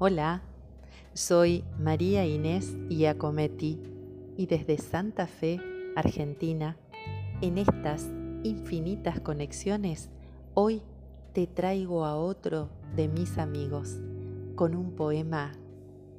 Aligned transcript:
Hola, 0.00 0.42
soy 1.12 1.62
María 1.78 2.26
Inés 2.26 2.76
Iacometti 2.90 3.80
y 4.36 4.46
desde 4.46 4.76
Santa 4.76 5.28
Fe, 5.28 5.60
Argentina, 5.94 6.76
en 7.40 7.58
estas 7.58 8.10
infinitas 8.42 9.20
conexiones, 9.20 10.10
hoy 10.52 10.82
te 11.32 11.46
traigo 11.46 12.04
a 12.04 12.16
otro 12.16 12.70
de 12.96 13.06
mis 13.06 13.38
amigos 13.38 14.00
con 14.56 14.74
un 14.74 14.96
poema 14.96 15.52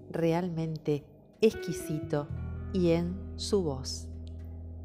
realmente 0.09 1.03
exquisito 1.41 2.29
y 2.71 2.91
en 2.91 3.13
su 3.35 3.61
voz. 3.61 4.07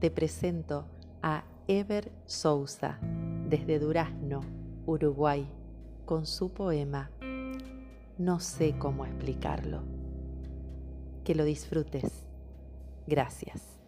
Te 0.00 0.10
presento 0.10 0.86
a 1.22 1.44
Ever 1.68 2.10
Souza 2.26 2.98
desde 3.48 3.78
Durazno, 3.78 4.40
Uruguay, 4.84 5.48
con 6.06 6.26
su 6.26 6.52
poema 6.52 7.12
no 8.20 8.38
sé 8.38 8.74
cómo 8.78 9.06
explicarlo. 9.06 9.82
Que 11.24 11.34
lo 11.34 11.44
disfrutes. 11.44 12.26
Gracias. 13.06 13.80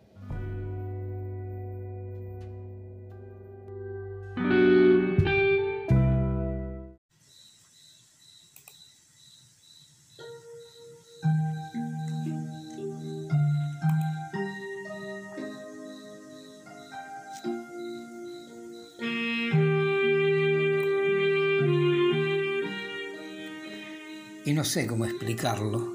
Y 24.44 24.52
no 24.52 24.64
sé 24.64 24.86
cómo 24.86 25.04
explicarlo. 25.04 25.92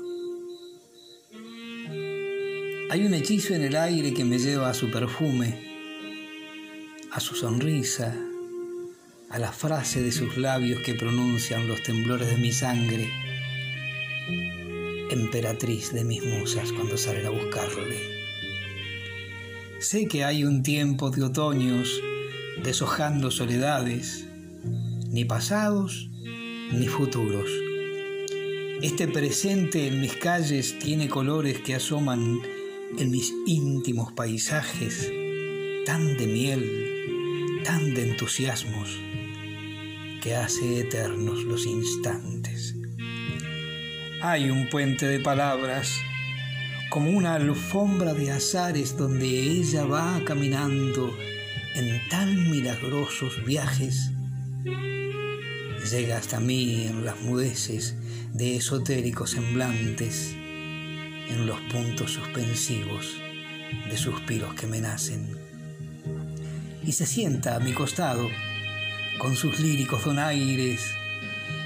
Hay 2.90 3.06
un 3.06 3.14
hechizo 3.14 3.54
en 3.54 3.64
el 3.64 3.76
aire 3.76 4.14
que 4.14 4.24
me 4.24 4.40
lleva 4.40 4.70
a 4.70 4.74
su 4.74 4.90
perfume, 4.90 5.60
a 7.12 7.20
su 7.20 7.36
sonrisa, 7.36 8.16
a 9.30 9.40
la 9.40 9.52
frase 9.52 10.02
de 10.02 10.14
sus 10.14 10.38
labios 10.38 10.82
que 10.84 10.94
pronuncian 10.94 11.68
los 11.68 11.84
temblores 11.84 12.30
de 12.30 12.38
mi 12.38 12.54
sangre, 12.54 13.12
emperatriz 15.12 15.92
de 15.92 16.06
mis 16.06 16.24
musas 16.24 16.72
cuando 16.72 16.96
salen 16.98 17.26
a 17.26 17.30
buscarle. 17.30 18.18
Sé 19.80 20.08
que 20.08 20.24
hay 20.24 20.46
un 20.46 20.64
tiempo 20.64 21.12
de 21.12 21.24
otoños 21.24 22.02
deshojando 22.64 23.32
soledades, 23.32 24.26
ni 25.10 25.26
pasados 25.26 26.10
ni 26.72 26.88
futuros 26.88 27.67
este 28.82 29.08
presente 29.08 29.88
en 29.88 30.00
mis 30.00 30.14
calles 30.14 30.78
tiene 30.78 31.10
colores 31.10 31.60
que 31.62 31.76
asoman 31.76 32.42
en 32.98 33.10
mis 33.10 33.34
íntimos 33.48 34.12
paisajes, 34.14 35.12
tan 35.86 36.16
de 36.16 36.28
miel, 36.28 37.62
tan 37.64 37.94
de 37.96 38.12
entusiasmos, 38.12 39.00
que 40.22 40.36
hace 40.36 40.82
eternos 40.82 41.44
los 41.44 41.66
instantes. 41.66 42.76
Hay 44.22 44.50
un 44.50 44.70
puente 44.70 45.08
de 45.08 45.20
palabras, 45.20 46.00
como 46.90 47.10
una 47.10 47.36
alfombra 47.36 48.14
de 48.14 48.32
azares 48.32 48.96
donde 48.96 49.28
ella 49.28 49.86
va 49.86 50.22
caminando 50.24 51.16
en 51.76 52.10
tan 52.10 52.50
milagrosos 52.50 53.44
viajes. 53.44 54.12
Llega 55.86 56.18
hasta 56.18 56.40
mí 56.40 56.86
en 56.88 57.06
las 57.06 57.20
mudeces 57.22 57.96
de 58.34 58.58
esotéricos 58.58 59.32
semblantes 59.32 60.34
en 61.30 61.46
los 61.46 61.60
puntos 61.72 62.12
suspensivos 62.12 63.16
de 63.90 63.98
suspiros 63.98 64.54
que 64.56 64.68
me 64.68 64.82
nacen. 64.82 65.38
Y 66.84 66.92
se 66.92 67.06
sienta 67.06 67.56
a 67.56 67.60
mi 67.60 67.74
costado 67.74 68.28
con 69.18 69.36
sus 69.36 69.60
líricos 69.60 70.04
donaires 70.04 70.92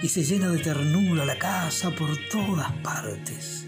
y 0.03 0.07
se 0.07 0.23
llena 0.23 0.49
de 0.49 0.59
ternura 0.59 1.25
la 1.25 1.37
casa 1.39 1.91
por 1.91 2.15
todas 2.29 2.71
partes. 2.83 3.65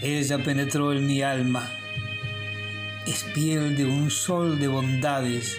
Ella 0.00 0.42
penetró 0.42 0.92
en 0.92 1.06
mi 1.06 1.22
alma, 1.22 1.68
es 3.06 3.22
piel 3.34 3.76
de 3.76 3.84
un 3.84 4.10
sol 4.10 4.58
de 4.58 4.66
bondades 4.66 5.58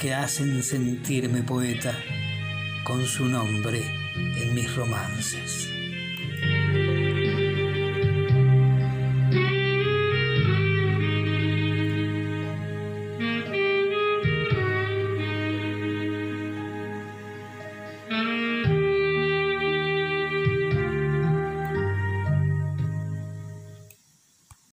que 0.00 0.14
hacen 0.14 0.62
sentirme 0.62 1.42
poeta 1.42 1.96
con 2.86 3.04
su 3.04 3.28
nombre 3.28 3.82
en 4.14 4.54
mis 4.54 4.72
romances. 4.76 5.85